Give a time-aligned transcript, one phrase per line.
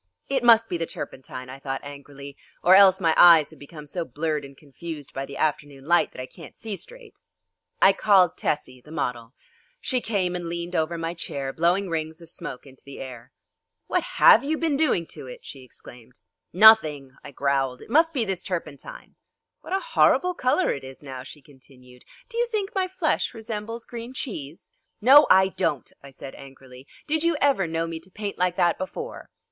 [0.29, 4.03] "It must be the turpentine," I thought angrily, "or else my eyes have become so
[4.03, 7.19] blurred and confused by the afternoon light that I can't see straight."
[7.83, 9.35] I called Tessie, the model.
[9.79, 13.31] She came and leaned over my chair blowing rings of smoke into the air.
[13.85, 16.19] "What have you been doing to it?" she exclaimed
[16.51, 19.15] "Nothing," I growled, "it must be this turpentine!"
[19.59, 22.05] "What a horrible colour it is now," she continued.
[22.27, 27.21] "Do you think my flesh resembles green cheese?" "No, I don't," I said angrily; "did
[27.23, 29.29] you ever know me to paint like that before?"